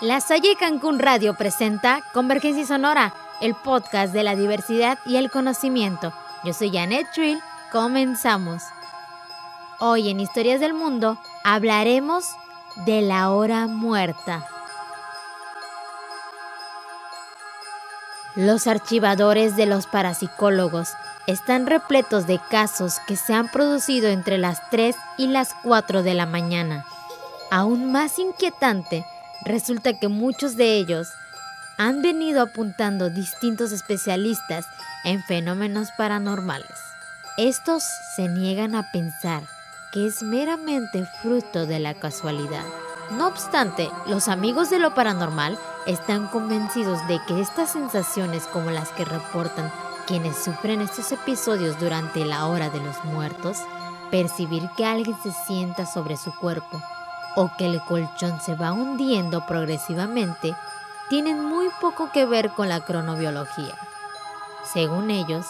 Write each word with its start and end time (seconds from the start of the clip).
La 0.00 0.20
Salle 0.20 0.56
Cancún 0.56 0.98
Radio 0.98 1.34
presenta 1.34 2.02
Convergencia 2.12 2.66
Sonora, 2.66 3.14
el 3.40 3.54
podcast 3.54 4.12
de 4.12 4.24
la 4.24 4.34
diversidad 4.34 4.98
y 5.06 5.16
el 5.16 5.30
conocimiento. 5.30 6.12
Yo 6.42 6.52
soy 6.52 6.72
Janet 6.72 7.06
Trill, 7.14 7.40
comenzamos. 7.70 8.64
Hoy 9.78 10.10
en 10.10 10.18
Historias 10.18 10.58
del 10.58 10.74
Mundo 10.74 11.16
hablaremos 11.44 12.24
de 12.86 13.02
la 13.02 13.30
hora 13.30 13.68
muerta. 13.68 14.44
Los 18.34 18.66
archivadores 18.66 19.54
de 19.54 19.66
los 19.66 19.86
parapsicólogos 19.86 20.90
están 21.28 21.66
repletos 21.66 22.26
de 22.26 22.40
casos 22.50 22.98
que 23.06 23.14
se 23.14 23.32
han 23.32 23.48
producido 23.48 24.08
entre 24.08 24.38
las 24.38 24.68
3 24.70 24.96
y 25.18 25.28
las 25.28 25.54
4 25.62 26.02
de 26.02 26.14
la 26.14 26.26
mañana. 26.26 26.84
Aún 27.52 27.92
más 27.92 28.18
inquietante, 28.18 29.06
resulta 29.44 29.98
que 29.98 30.08
muchos 30.08 30.56
de 30.56 30.76
ellos 30.76 31.08
han 31.76 32.02
venido 32.02 32.42
apuntando 32.42 33.10
distintos 33.10 33.72
especialistas 33.72 34.66
en 35.04 35.22
fenómenos 35.22 35.88
paranormales. 35.96 36.70
Estos 37.36 37.82
se 38.16 38.28
niegan 38.28 38.74
a 38.74 38.90
pensar 38.92 39.42
que 39.92 40.06
es 40.06 40.22
meramente 40.22 41.06
fruto 41.20 41.66
de 41.66 41.78
la 41.78 41.94
casualidad. 41.94 42.64
No 43.10 43.26
obstante, 43.26 43.90
los 44.06 44.28
amigos 44.28 44.70
de 44.70 44.78
lo 44.78 44.94
paranormal 44.94 45.58
están 45.86 46.28
convencidos 46.28 47.06
de 47.06 47.20
que 47.26 47.40
estas 47.40 47.72
sensaciones 47.72 48.44
como 48.44 48.70
las 48.70 48.90
que 48.90 49.04
reportan 49.04 49.70
quienes 50.06 50.36
sufren 50.42 50.80
estos 50.80 51.12
episodios 51.12 51.78
durante 51.78 52.24
la 52.24 52.46
hora 52.46 52.70
de 52.70 52.80
los 52.80 53.04
muertos, 53.04 53.58
percibir 54.10 54.62
que 54.76 54.86
alguien 54.86 55.16
se 55.22 55.32
sienta 55.46 55.86
sobre 55.86 56.16
su 56.16 56.32
cuerpo 56.34 56.82
o 57.36 57.50
que 57.56 57.66
el 57.66 57.80
colchón 57.80 58.40
se 58.40 58.54
va 58.54 58.72
hundiendo 58.72 59.46
progresivamente, 59.46 60.54
tienen 61.08 61.44
muy 61.44 61.68
poco 61.80 62.10
que 62.12 62.24
ver 62.26 62.50
con 62.50 62.68
la 62.68 62.80
cronobiología. 62.80 63.74
Según 64.72 65.10
ellos, 65.10 65.46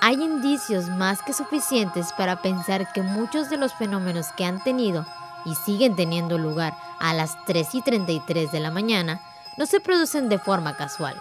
hay 0.00 0.14
indicios 0.14 0.88
más 0.88 1.22
que 1.22 1.32
suficientes 1.32 2.12
para 2.12 2.36
pensar 2.36 2.92
que 2.92 3.02
muchos 3.02 3.50
de 3.50 3.56
los 3.56 3.72
fenómenos 3.74 4.28
que 4.32 4.44
han 4.44 4.62
tenido 4.62 5.06
y 5.44 5.54
siguen 5.54 5.96
teniendo 5.96 6.38
lugar 6.38 6.74
a 7.00 7.14
las 7.14 7.36
3 7.46 7.74
y 7.74 7.82
33 7.82 8.52
de 8.52 8.60
la 8.60 8.70
mañana 8.70 9.20
no 9.56 9.66
se 9.66 9.80
producen 9.80 10.28
de 10.28 10.38
forma 10.38 10.76
casual. 10.76 11.20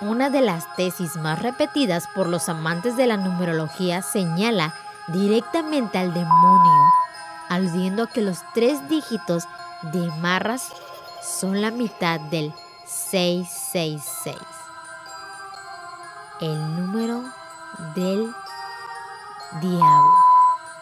Una 0.00 0.30
de 0.30 0.40
las 0.40 0.64
tesis 0.76 1.16
más 1.16 1.40
repetidas 1.40 2.06
por 2.14 2.26
los 2.26 2.48
amantes 2.48 2.96
de 2.96 3.06
la 3.06 3.16
numerología 3.16 4.02
señala 4.02 4.74
directamente 5.08 5.98
al 5.98 6.12
demonio, 6.12 6.92
aludiendo 7.56 8.04
a 8.04 8.06
que 8.06 8.20
los 8.20 8.38
tres 8.54 8.88
dígitos 8.88 9.44
de 9.82 10.06
Marras 10.20 10.72
son 11.22 11.60
la 11.60 11.70
mitad 11.70 12.20
del 12.20 12.52
666, 12.86 14.36
el 16.40 16.76
número 16.76 17.24
del 17.94 18.30
diablo. 19.60 20.12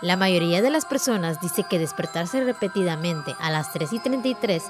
La 0.02 0.16
mayoría 0.16 0.60
de 0.60 0.70
las 0.70 0.84
personas 0.84 1.40
dice 1.40 1.62
que 1.62 1.78
despertarse 1.78 2.44
repetidamente 2.44 3.34
a 3.40 3.50
las 3.50 3.72
3 3.72 3.92
y 3.94 3.98
33 4.00 4.64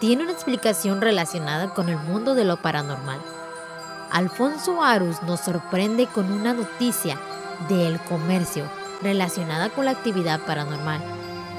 tiene 0.00 0.24
una 0.24 0.32
explicación 0.32 1.00
relacionada 1.00 1.74
con 1.74 1.88
el 1.88 1.98
mundo 1.98 2.34
de 2.34 2.44
lo 2.44 2.56
paranormal. 2.56 3.20
Alfonso 4.10 4.82
Arus 4.82 5.22
nos 5.22 5.40
sorprende 5.40 6.06
con 6.06 6.32
una 6.32 6.54
noticia 6.54 7.18
del 7.68 8.00
comercio 8.00 8.64
relacionada 9.02 9.68
con 9.70 9.84
la 9.84 9.92
actividad 9.92 10.40
paranormal, 10.40 11.00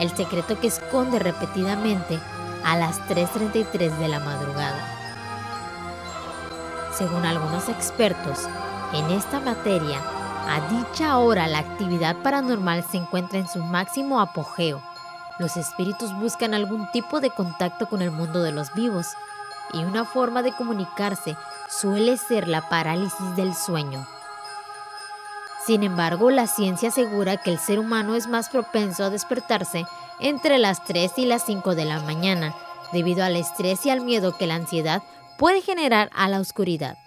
el 0.01 0.09
secreto 0.15 0.59
que 0.59 0.67
esconde 0.67 1.19
repetidamente 1.19 2.19
a 2.65 2.75
las 2.75 2.99
3.33 3.07 3.97
de 3.97 4.07
la 4.07 4.19
madrugada. 4.19 4.83
Según 6.97 7.23
algunos 7.23 7.69
expertos 7.69 8.47
en 8.93 9.11
esta 9.11 9.39
materia, 9.39 10.01
a 10.49 10.59
dicha 10.69 11.19
hora 11.19 11.47
la 11.47 11.59
actividad 11.59 12.15
paranormal 12.17 12.83
se 12.83 12.97
encuentra 12.97 13.37
en 13.37 13.47
su 13.47 13.63
máximo 13.63 14.19
apogeo. 14.19 14.81
Los 15.37 15.55
espíritus 15.55 16.13
buscan 16.19 16.55
algún 16.55 16.89
tipo 16.91 17.19
de 17.19 17.29
contacto 17.29 17.87
con 17.87 18.01
el 18.01 18.09
mundo 18.09 18.41
de 18.41 18.51
los 18.51 18.73
vivos 18.73 19.05
y 19.71 19.83
una 19.83 20.03
forma 20.03 20.41
de 20.41 20.51
comunicarse 20.51 21.37
suele 21.69 22.17
ser 22.17 22.47
la 22.47 22.67
parálisis 22.69 23.35
del 23.35 23.53
sueño. 23.53 24.05
Sin 25.65 25.83
embargo, 25.83 26.31
la 26.31 26.47
ciencia 26.47 26.89
asegura 26.89 27.37
que 27.37 27.51
el 27.51 27.59
ser 27.59 27.79
humano 27.79 28.15
es 28.15 28.27
más 28.27 28.49
propenso 28.49 29.03
a 29.03 29.09
despertarse 29.11 29.85
entre 30.19 30.57
las 30.57 30.83
3 30.85 31.11
y 31.17 31.25
las 31.25 31.45
5 31.45 31.75
de 31.75 31.85
la 31.85 31.99
mañana, 31.99 32.55
debido 32.91 33.23
al 33.23 33.35
estrés 33.35 33.85
y 33.85 33.91
al 33.91 34.01
miedo 34.01 34.37
que 34.37 34.47
la 34.47 34.55
ansiedad 34.55 35.03
puede 35.37 35.61
generar 35.61 36.09
a 36.15 36.27
la 36.29 36.39
oscuridad. 36.39 36.97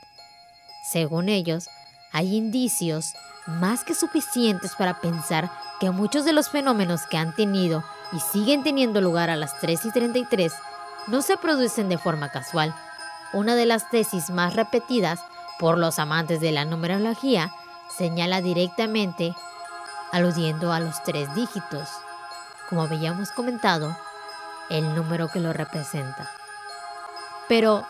Según 0.84 1.28
ellos, 1.28 1.68
hay 2.12 2.36
indicios 2.36 3.14
más 3.46 3.84
que 3.84 3.94
suficientes 3.94 4.74
para 4.76 5.00
pensar 5.00 5.50
que 5.80 5.90
muchos 5.90 6.24
de 6.24 6.32
los 6.32 6.48
fenómenos 6.48 7.06
que 7.06 7.16
han 7.16 7.34
tenido 7.34 7.84
y 8.12 8.20
siguen 8.20 8.62
teniendo 8.62 9.00
lugar 9.00 9.30
a 9.30 9.36
las 9.36 9.58
3 9.60 9.86
y 9.86 9.90
33 9.90 10.52
no 11.08 11.22
se 11.22 11.36
producen 11.36 11.88
de 11.88 11.98
forma 11.98 12.30
casual, 12.30 12.74
una 13.32 13.56
de 13.56 13.66
las 13.66 13.90
tesis 13.90 14.30
más 14.30 14.54
repetidas 14.54 15.20
por 15.58 15.76
los 15.76 15.98
amantes 15.98 16.40
de 16.40 16.52
la 16.52 16.64
numerología 16.64 17.52
señala 17.96 18.40
directamente 18.40 19.34
aludiendo 20.12 20.72
a 20.72 20.80
los 20.80 21.02
tres 21.02 21.32
dígitos, 21.34 21.88
como 22.68 22.82
habíamos 22.82 23.30
comentado, 23.30 23.96
el 24.70 24.94
número 24.94 25.28
que 25.28 25.40
lo 25.40 25.52
representa. 25.52 26.30
Pero, 27.48 27.86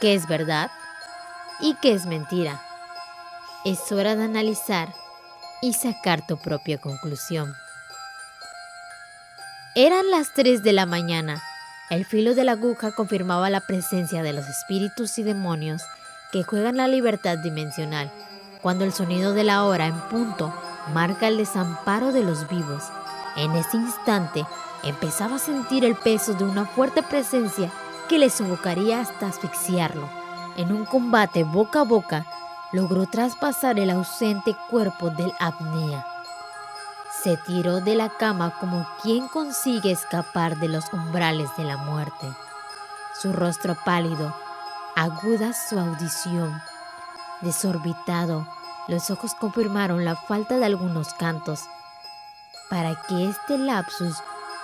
¿qué 0.00 0.14
es 0.14 0.26
verdad 0.26 0.70
y 1.60 1.74
qué 1.74 1.92
es 1.92 2.06
mentira? 2.06 2.60
Es 3.64 3.92
hora 3.92 4.16
de 4.16 4.24
analizar 4.24 4.92
y 5.60 5.74
sacar 5.74 6.26
tu 6.26 6.36
propia 6.38 6.78
conclusión. 6.78 7.54
Eran 9.74 10.10
las 10.10 10.34
3 10.34 10.62
de 10.62 10.72
la 10.72 10.86
mañana 10.86 11.42
el 11.92 12.06
filo 12.06 12.34
de 12.34 12.44
la 12.44 12.52
aguja 12.52 12.92
confirmaba 12.92 13.50
la 13.50 13.60
presencia 13.60 14.22
de 14.22 14.32
los 14.32 14.48
espíritus 14.48 15.18
y 15.18 15.24
demonios 15.24 15.82
que 16.32 16.42
juegan 16.42 16.78
la 16.78 16.88
libertad 16.88 17.36
dimensional, 17.36 18.10
cuando 18.62 18.84
el 18.84 18.92
sonido 18.92 19.34
de 19.34 19.44
la 19.44 19.64
hora 19.64 19.86
en 19.86 20.00
punto 20.08 20.54
marca 20.94 21.28
el 21.28 21.36
desamparo 21.36 22.12
de 22.12 22.22
los 22.22 22.48
vivos. 22.48 22.84
En 23.36 23.52
ese 23.52 23.76
instante 23.76 24.46
empezaba 24.82 25.36
a 25.36 25.40
sentir 25.40 25.84
el 25.84 25.96
peso 25.96 26.34
de 26.34 26.44
una 26.44 26.64
fuerte 26.64 27.02
presencia 27.02 27.70
que 28.08 28.18
le 28.18 28.30
sofocaría 28.30 29.00
hasta 29.00 29.26
asfixiarlo. 29.26 30.08
En 30.56 30.72
un 30.72 30.84
combate 30.84 31.44
boca 31.44 31.80
a 31.80 31.84
boca, 31.84 32.26
logró 32.72 33.06
traspasar 33.06 33.78
el 33.78 33.90
ausente 33.90 34.56
cuerpo 34.70 35.10
del 35.10 35.32
apnea. 35.38 36.06
Se 37.22 37.36
tiró 37.36 37.80
de 37.80 37.94
la 37.94 38.08
cama 38.08 38.58
como 38.58 38.86
quien 39.02 39.28
consigue 39.28 39.92
escapar 39.92 40.58
de 40.58 40.68
los 40.68 40.92
umbrales 40.92 41.50
de 41.56 41.64
la 41.64 41.76
muerte. 41.76 42.26
Su 43.20 43.32
rostro 43.32 43.76
pálido, 43.84 44.34
aguda 44.96 45.52
su 45.52 45.78
audición. 45.78 46.60
Desorbitado, 47.42 48.46
los 48.88 49.10
ojos 49.10 49.34
confirmaron 49.34 50.04
la 50.04 50.16
falta 50.16 50.58
de 50.58 50.64
algunos 50.64 51.14
cantos. 51.14 51.60
Para 52.70 52.94
que 53.08 53.28
este 53.28 53.58
lapsus 53.58 54.16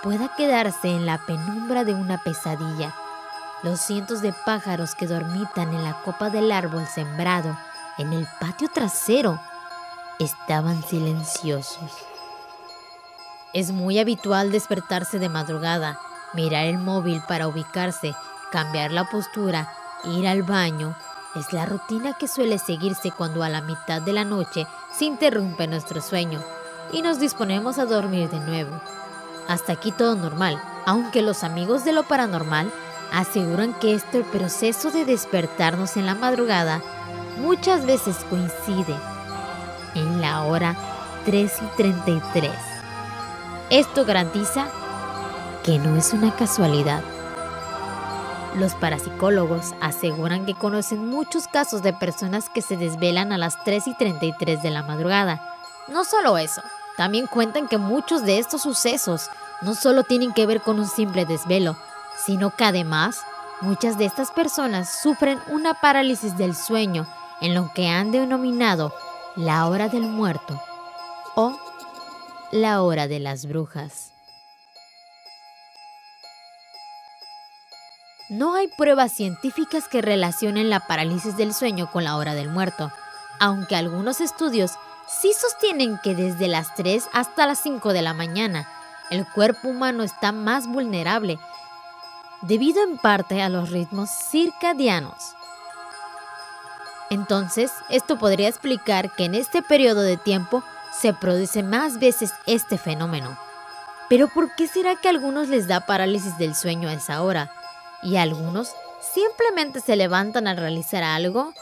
pueda 0.03 0.35
quedarse 0.35 0.89
en 0.89 1.05
la 1.05 1.17
penumbra 1.25 1.83
de 1.83 1.93
una 1.93 2.17
pesadilla, 2.17 2.95
los 3.63 3.79
cientos 3.81 4.21
de 4.21 4.33
pájaros 4.33 4.95
que 4.95 5.07
dormitan 5.07 5.73
en 5.73 5.83
la 5.83 6.01
copa 6.03 6.29
del 6.29 6.51
árbol 6.51 6.87
sembrado 6.87 7.57
en 7.97 8.13
el 8.13 8.25
patio 8.39 8.69
trasero 8.69 9.39
estaban 10.19 10.81
silenciosos. 10.83 11.91
Es 13.53 13.71
muy 13.71 13.99
habitual 13.99 14.51
despertarse 14.51 15.19
de 15.19 15.27
madrugada, 15.27 15.99
mirar 16.33 16.65
el 16.65 16.77
móvil 16.77 17.21
para 17.27 17.47
ubicarse, 17.47 18.15
cambiar 18.51 18.91
la 18.91 19.09
postura, 19.09 19.73
ir 20.05 20.27
al 20.27 20.43
baño. 20.43 20.95
Es 21.35 21.53
la 21.53 21.67
rutina 21.67 22.13
que 22.13 22.27
suele 22.27 22.57
seguirse 22.57 23.11
cuando 23.11 23.43
a 23.43 23.49
la 23.49 23.61
mitad 23.61 24.01
de 24.01 24.13
la 24.13 24.25
noche 24.25 24.65
se 24.91 25.05
interrumpe 25.05 25.67
nuestro 25.67 26.01
sueño 26.01 26.41
y 26.91 27.03
nos 27.03 27.19
disponemos 27.19 27.77
a 27.77 27.85
dormir 27.85 28.29
de 28.29 28.39
nuevo. 28.39 28.81
Hasta 29.47 29.73
aquí 29.73 29.91
todo 29.91 30.15
normal, 30.15 30.59
aunque 30.87 31.21
los 31.21 31.43
amigos 31.43 31.85
de 31.85 31.93
lo 31.93 32.03
paranormal 32.03 32.71
aseguran 33.11 33.75
que 33.75 33.93
este 33.93 34.23
proceso 34.23 34.89
de 34.89 35.05
despertarnos 35.05 35.97
en 35.97 36.07
la 36.07 36.15
madrugada 36.15 36.81
muchas 37.37 37.85
veces 37.85 38.17
coincide 38.29 38.95
en 39.93 40.21
la 40.21 40.43
hora 40.43 40.75
3 41.25 41.53
y 41.61 41.77
33. 41.77 42.51
Esto 43.69 44.03
garantiza 44.03 44.67
que 45.63 45.77
no 45.77 45.95
es 45.95 46.11
una 46.11 46.35
casualidad. 46.35 47.03
Los 48.55 48.73
parapsicólogos 48.75 49.73
aseguran 49.79 50.45
que 50.45 50.55
conocen 50.55 51.07
muchos 51.07 51.47
casos 51.47 51.81
de 51.81 51.93
personas 51.93 52.49
que 52.49 52.61
se 52.61 52.77
desvelan 52.77 53.31
a 53.31 53.37
las 53.37 53.63
3 53.63 53.87
y 53.87 53.93
33 53.95 54.61
de 54.63 54.71
la 54.71 54.83
madrugada. 54.83 55.41
No 55.87 56.03
solo 56.03 56.37
eso, 56.37 56.61
también 56.97 57.27
cuentan 57.27 57.67
que 57.67 57.77
muchos 57.77 58.23
de 58.23 58.39
estos 58.39 58.63
sucesos 58.63 59.29
no 59.61 59.75
solo 59.75 60.03
tienen 60.03 60.33
que 60.33 60.45
ver 60.45 60.61
con 60.61 60.79
un 60.79 60.87
simple 60.87 61.25
desvelo, 61.25 61.77
sino 62.25 62.49
que 62.55 62.63
además 62.63 63.23
Muchas 63.61 63.97
de 63.97 64.05
estas 64.05 64.31
personas 64.31 65.01
sufren 65.01 65.37
una 65.49 65.73
parálisis 65.73 66.37
del 66.37 66.55
sueño 66.55 67.05
en 67.41 67.53
lo 67.53 67.69
que 67.73 67.89
han 67.89 68.09
denominado 68.09 68.93
la 69.35 69.67
hora 69.67 69.89
del 69.89 70.03
muerto 70.03 70.61
o 71.35 71.59
la 72.53 72.81
hora 72.81 73.09
de 73.09 73.19
las 73.19 73.47
brujas. 73.47 74.13
No 78.29 78.53
hay 78.53 78.67
pruebas 78.67 79.11
científicas 79.11 79.87
que 79.87 80.03
relacionen 80.03 80.69
la 80.69 80.81
parálisis 80.81 81.35
del 81.35 81.51
sueño 81.51 81.89
con 81.91 82.03
la 82.03 82.15
hora 82.15 82.35
del 82.35 82.47
muerto, 82.47 82.91
aunque 83.39 83.75
algunos 83.75 84.21
estudios 84.21 84.73
sí 85.07 85.33
sostienen 85.33 85.99
que 86.03 86.13
desde 86.13 86.47
las 86.47 86.75
3 86.75 87.09
hasta 87.11 87.47
las 87.47 87.57
5 87.57 87.91
de 87.91 88.03
la 88.03 88.13
mañana 88.13 88.69
el 89.09 89.25
cuerpo 89.25 89.69
humano 89.69 90.03
está 90.03 90.31
más 90.31 90.67
vulnerable, 90.67 91.39
debido 92.43 92.83
en 92.83 92.99
parte 92.99 93.41
a 93.41 93.49
los 93.49 93.71
ritmos 93.71 94.11
circadianos. 94.11 95.33
Entonces, 97.09 97.71
esto 97.89 98.19
podría 98.19 98.47
explicar 98.47 99.09
que 99.15 99.25
en 99.25 99.33
este 99.33 99.63
periodo 99.63 100.01
de 100.01 100.17
tiempo 100.17 100.63
se 101.01 101.15
produce 101.15 101.63
más 101.63 101.97
veces 101.97 102.31
este 102.45 102.77
fenómeno. 102.77 103.35
Pero 104.07 104.27
¿por 104.27 104.53
qué 104.53 104.67
será 104.67 104.95
que 104.95 105.07
a 105.07 105.11
algunos 105.11 105.47
les 105.47 105.67
da 105.67 105.87
parálisis 105.87 106.37
del 106.37 106.53
sueño 106.53 106.89
a 106.89 106.93
esa 106.93 107.23
hora? 107.23 107.51
Y 108.03 108.17
algunos 108.17 108.71
simplemente 109.13 109.81
se 109.81 109.95
levantan 109.95 110.47
al 110.47 110.57
realizar 110.57 111.03
algo 111.03 111.53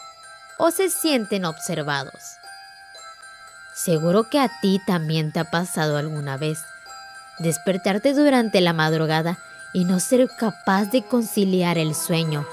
o 0.58 0.72
se 0.72 0.90
sienten 0.90 1.46
observados. 1.46 2.38
Seguro 3.74 4.30
que 4.30 4.40
a 4.40 4.50
ti 4.62 4.82
también 4.86 5.32
te 5.32 5.40
ha 5.40 5.52
pasado 5.52 5.98
alguna 5.98 6.38
vez 6.38 6.60
despertarte 7.40 8.14
durante 8.14 8.62
la 8.62 8.74
madrugada 8.74 9.38
y 9.74 9.86
no 9.86 10.00
ser 10.00 10.28
capaz 10.30 10.86
de 10.86 11.04
conciliar 11.04 11.78
el 11.78 11.94
sueño. 11.94 12.46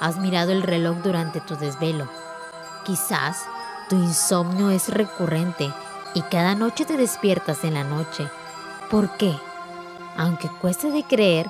Has 0.00 0.18
mirado 0.18 0.52
el 0.52 0.62
reloj 0.62 0.98
durante 0.98 1.40
tu 1.40 1.56
desvelo. 1.56 2.08
Quizás 2.84 3.38
tu 3.88 3.96
insomnio 3.96 4.70
es 4.70 4.88
recurrente 4.88 5.72
y 6.14 6.22
cada 6.22 6.54
noche 6.54 6.84
te 6.84 6.96
despiertas 6.96 7.64
en 7.64 7.74
la 7.74 7.84
noche. 7.84 8.28
¿Por 8.90 9.16
qué? 9.16 9.34
Aunque 10.16 10.50
cueste 10.60 10.90
de 10.90 11.02
creer, 11.04 11.46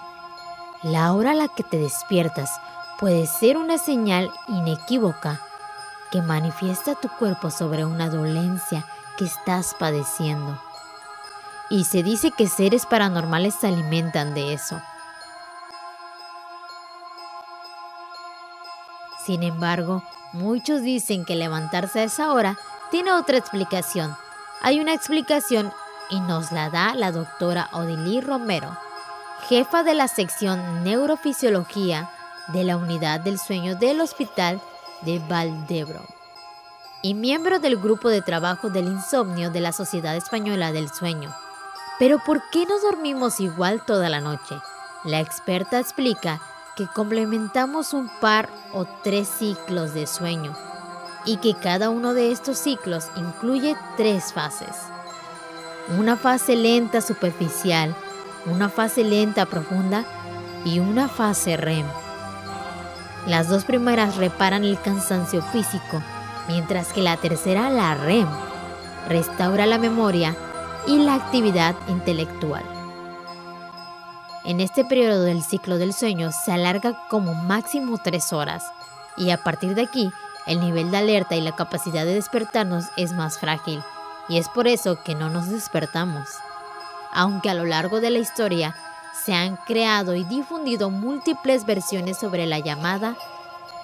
la 0.83 1.13
hora 1.13 1.33
a 1.33 1.35
la 1.35 1.49
que 1.49 1.63
te 1.63 1.79
despiertas 1.79 2.51
puede 2.99 3.27
ser 3.27 3.57
una 3.57 3.79
señal 3.79 4.31
inequívoca 4.49 5.41
que 6.11 6.23
manifiesta 6.23 6.95
tu 6.95 7.09
cuerpo 7.09 7.51
sobre 7.51 7.85
una 7.85 8.09
dolencia 8.09 8.85
que 9.17 9.25
estás 9.25 9.75
padeciendo. 9.79 10.61
Y 11.69 11.85
se 11.85 12.03
dice 12.03 12.31
que 12.31 12.47
seres 12.47 12.87
paranormales 12.87 13.55
se 13.55 13.67
alimentan 13.67 14.35
de 14.35 14.53
eso. 14.53 14.81
Sin 19.25 19.43
embargo, 19.43 20.05
muchos 20.33 20.83
dicen 20.83 21.25
que 21.25 21.35
levantarse 21.35 22.01
a 22.01 22.05
esa 22.05 22.33
hora 22.33 22.57
tiene 22.93 23.13
otra 23.13 23.37
explicación. 23.37 24.17
Hay 24.63 24.79
una 24.79 24.95
explicación 24.95 25.73
y 26.11 26.21
nos 26.21 26.53
la 26.53 26.71
da 26.71 26.95
la 26.95 27.11
doctora 27.11 27.69
Odilí 27.73 28.21
Romero, 28.21 28.77
jefa 29.43 29.85
de 29.85 29.95
la 29.95 30.09
sección 30.09 30.83
Neurofisiología 30.83 32.11
de 32.49 32.65
la 32.65 32.77
Unidad 32.77 33.21
del 33.21 33.39
Sueño 33.39 33.77
del 33.77 34.01
Hospital 34.01 34.61
de 35.03 35.21
Valdebro 35.21 36.01
y 37.03 37.15
miembro 37.15 37.61
del 37.61 37.77
grupo 37.77 38.09
de 38.09 38.23
trabajo 38.23 38.71
del 38.71 38.87
insomnio 38.87 39.51
de 39.51 39.61
la 39.61 39.73
Sociedad 39.73 40.17
Española 40.17 40.73
del 40.73 40.91
Sueño. 40.91 41.33
Pero 41.99 42.19
¿por 42.19 42.43
qué 42.51 42.67
no 42.67 42.81
dormimos 42.81 43.39
igual 43.39 43.85
toda 43.87 44.09
la 44.09 44.21
noche? 44.21 44.57
La 45.05 45.21
experta 45.21 45.79
explica 45.79 46.41
que 46.75 46.89
complementamos 46.89 47.93
un 47.93 48.09
par 48.21 48.49
o 48.73 48.85
tres 49.05 49.29
ciclos 49.29 49.95
de 49.95 50.07
sueño 50.07 50.57
y 51.25 51.37
que 51.37 51.55
cada 51.55 51.91
uno 51.91 52.13
de 52.13 52.33
estos 52.33 52.59
ciclos 52.59 53.09
incluye 53.17 53.77
tres 53.97 54.33
fases. 54.33 54.77
Una 55.97 56.17
fase 56.17 56.57
lenta 56.57 57.01
superficial, 57.01 57.95
una 58.47 58.69
fase 58.69 59.05
lenta 59.05 59.47
profunda 59.47 60.05
y 60.65 60.79
una 60.79 61.09
fase 61.09 61.57
REM. 61.57 61.87
Las 63.27 63.49
dos 63.49 63.65
primeras 63.65 64.17
reparan 64.17 64.65
el 64.65 64.81
cansancio 64.81 65.43
físico 65.43 66.03
mientras 66.49 66.93
que 66.93 67.03
la 67.03 67.17
tercera, 67.17 67.71
la 67.71 67.95
REM, 67.95 68.29
restaura 69.09 69.67
la 69.67 69.79
memoria 69.79 70.37
y 70.87 70.99
la 70.99 71.15
actividad 71.15 71.75
intelectual. 71.89 72.63
En 74.45 74.61
este 74.61 74.85
periodo 74.85 75.23
del 75.23 75.43
ciclo 75.43 75.77
del 75.77 75.93
sueño 75.93 76.31
se 76.31 76.53
alarga 76.53 76.97
como 77.09 77.35
máximo 77.35 77.99
tres 77.99 78.33
horas 78.33 78.63
y 79.17 79.31
a 79.31 79.43
partir 79.43 79.75
de 79.75 79.83
aquí 79.83 80.13
el 80.47 80.61
nivel 80.61 80.93
de 80.93 80.99
alerta 80.99 81.35
y 81.35 81.41
la 81.41 81.57
capacidad 81.57 82.05
de 82.05 82.15
despertarnos 82.15 82.85
es 82.97 83.13
más 83.13 83.41
frágil 83.41 83.83
y 84.29 84.39
es 84.39 84.49
por 84.49 84.69
eso 84.69 85.03
que 85.03 85.17
no 85.17 85.31
nos 85.31 85.49
despertamos. 85.49 86.29
Aunque 87.13 87.51
a 87.51 87.55
lo 87.55 87.65
largo 87.65 88.01
de 88.01 88.11
la 88.11 88.19
historia 88.19 88.75
se 89.25 89.35
han 89.35 89.57
creado 89.57 90.15
y 90.15 90.25
difundido 90.25 90.91
múltiples 90.91 91.65
versiones 91.65 92.19
sobre 92.19 92.47
la 92.47 92.59
llamada 92.59 93.17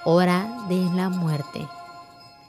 hora 0.05 0.47
de 0.69 0.77
la 0.95 1.09
muerte. 1.09 1.67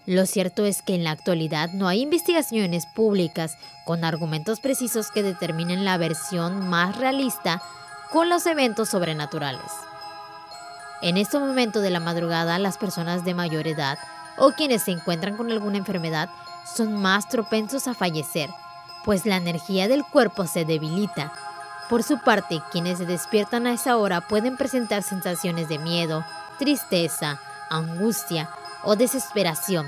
Lo 0.06 0.26
cierto 0.26 0.66
es 0.66 0.82
que 0.82 0.96
en 0.96 1.06
la 1.06 1.12
actualidad 1.12 1.70
no 1.72 1.88
hay 1.88 2.02
investigaciones 2.02 2.86
públicas 2.88 3.58
con 3.86 4.04
argumentos 4.04 4.60
precisos 4.60 5.12
que 5.12 5.24
determinen 5.24 5.86
la 5.86 5.98
versión 5.98 6.68
más 6.68 6.98
realista 6.98 7.62
con 8.12 8.28
los 8.28 8.46
eventos 8.46 8.90
sobrenaturales. 8.90 9.72
En 11.02 11.18
este 11.18 11.40
momento 11.40 11.80
de 11.80 11.90
la 11.90 12.00
madrugada, 12.00 12.60
las 12.60 12.78
personas 12.78 13.24
de 13.24 13.34
mayor 13.34 13.68
edad 13.68 13.98
o 14.38 14.52
quienes 14.52 14.84
se 14.84 14.92
encuentran 14.92 15.38
con 15.38 15.52
alguna 15.52 15.78
enfermedad 15.78 16.30
son 16.66 17.02
más 17.02 17.26
propensos 17.26 17.88
a 17.88 17.94
fallecer, 17.94 18.50
pues 19.04 19.26
la 19.26 19.38
energía 19.38 19.88
del 19.88 20.04
cuerpo 20.04 20.46
se 20.48 20.66
debilita. 20.66 21.34
Por 21.90 22.04
su 22.04 22.20
parte, 22.20 22.62
quienes 22.72 22.98
se 22.98 23.06
despiertan 23.06 23.68
a 23.68 23.74
esa 23.74 23.98
hora 23.98 24.22
pueden 24.22 24.58
presentar 24.58 25.04
sensaciones 25.04 25.70
de 25.70 25.80
miedo, 25.80 26.26
tristeza, 26.58 27.40
angustia, 27.70 28.50
o 28.84 28.96
desesperación, 28.96 29.88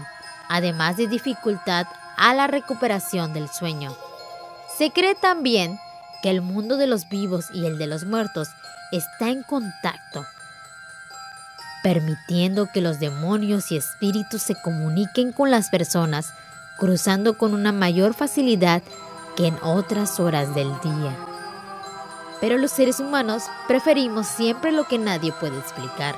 además 0.50 0.98
de 0.98 1.08
dificultad 1.08 1.88
a 2.18 2.34
la 2.34 2.48
recuperación 2.48 3.34
del 3.34 3.50
sueño. 3.50 3.96
Se 4.78 4.92
cree 4.92 5.16
también 5.16 5.80
que 6.22 6.30
el 6.30 6.42
mundo 6.42 6.78
de 6.78 6.88
los 6.88 7.08
vivos 7.10 7.48
y 7.54 7.66
el 7.66 7.78
de 7.78 7.88
los 7.88 8.06
muertos 8.06 8.50
está 8.92 9.30
en 9.30 9.44
contacto, 9.44 10.26
permitiendo 11.84 12.68
que 12.74 12.82
los 12.82 13.00
demonios 13.00 13.72
y 13.72 13.78
espíritus 13.78 14.42
se 14.42 14.56
comuniquen 14.56 15.32
con 15.32 15.52
las 15.52 15.70
personas, 15.70 16.34
cruzando 16.78 17.38
con 17.38 17.54
una 17.54 17.72
mayor 17.72 18.14
facilidad 18.14 18.82
que 19.36 19.48
en 19.48 19.58
otras 19.62 20.20
horas 20.20 20.54
del 20.56 20.72
día. 20.82 21.16
Pero 22.42 22.58
los 22.58 22.72
seres 22.72 23.00
humanos 23.00 23.44
preferimos 23.68 24.28
siempre 24.28 24.72
lo 24.72 24.86
que 24.86 24.98
nadie 24.98 25.32
puede 25.32 25.58
explicar. 25.58 26.16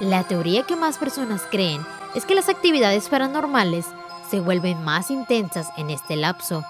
La 0.00 0.24
teoría 0.24 0.64
que 0.64 0.76
más 0.76 0.98
personas 0.98 1.42
creen 1.50 1.84
es 2.14 2.24
que 2.24 2.34
las 2.34 2.48
actividades 2.48 3.08
paranormales 3.08 3.86
se 4.30 4.40
vuelven 4.40 4.82
más 4.82 5.10
intensas 5.10 5.68
en 5.76 5.90
este 5.90 6.16
lapso, 6.16 6.64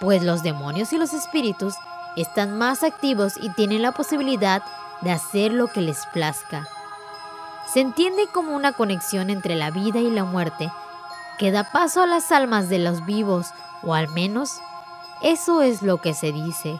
pues 0.00 0.22
los 0.22 0.42
demonios 0.42 0.92
y 0.92 0.98
los 0.98 1.12
espíritus 1.12 1.74
están 2.16 2.56
más 2.56 2.82
activos 2.82 3.34
y 3.36 3.50
tienen 3.50 3.82
la 3.82 3.92
posibilidad 3.92 4.62
de 5.02 5.12
hacer 5.12 5.52
lo 5.52 5.68
que 5.68 5.82
les 5.82 6.06
plazca. 6.06 6.66
Se 7.72 7.80
entiende 7.80 8.26
como 8.32 8.54
una 8.54 8.72
conexión 8.72 9.28
entre 9.28 9.54
la 9.56 9.70
vida 9.70 10.00
y 10.00 10.10
la 10.10 10.24
muerte 10.24 10.70
que 11.38 11.50
da 11.50 11.64
paso 11.64 12.02
a 12.02 12.06
las 12.06 12.32
almas 12.32 12.68
de 12.68 12.78
los 12.78 13.04
vivos, 13.04 13.48
o 13.82 13.94
al 13.94 14.08
menos 14.08 14.60
eso 15.22 15.62
es 15.62 15.82
lo 15.82 16.00
que 16.00 16.14
se 16.14 16.32
dice. 16.32 16.78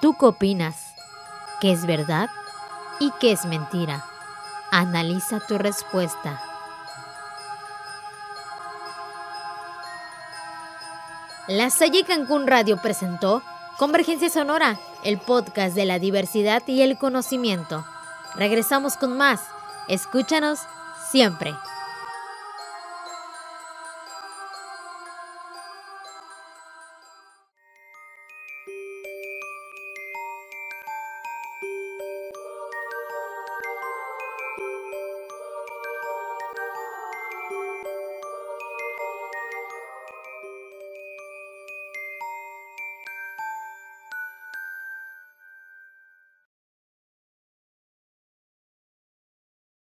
¿Tú 0.00 0.16
qué 0.18 0.26
opinas? 0.26 0.94
¿Qué 1.60 1.72
es 1.72 1.86
verdad 1.86 2.28
y 3.00 3.10
qué 3.20 3.32
es 3.32 3.44
mentira? 3.44 4.04
Analiza 4.70 5.40
tu 5.40 5.58
respuesta. 5.58 6.40
La 11.48 11.70
Salle 11.70 12.04
Cancún 12.04 12.46
Radio 12.46 12.76
presentó 12.82 13.42
Convergencia 13.78 14.28
Sonora, 14.28 14.78
el 15.04 15.18
podcast 15.18 15.74
de 15.74 15.84
la 15.84 15.98
diversidad 15.98 16.62
y 16.66 16.82
el 16.82 16.98
conocimiento. 16.98 17.84
Regresamos 18.34 18.96
con 18.96 19.16
más. 19.16 19.42
Escúchanos 19.86 20.58
siempre. 21.10 21.54